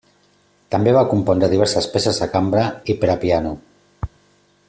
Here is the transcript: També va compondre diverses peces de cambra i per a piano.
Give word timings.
També 0.75 0.93
va 0.95 1.03
compondre 1.11 1.49
diverses 1.51 1.89
peces 1.97 2.21
de 2.23 2.29
cambra 2.37 2.65
i 2.95 2.99
per 3.03 3.13
a 3.17 3.19
piano. 3.27 3.53